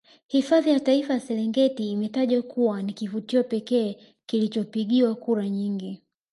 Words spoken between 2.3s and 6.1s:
kuwa ni kivutio pekee kilichopigiwa kura nyingi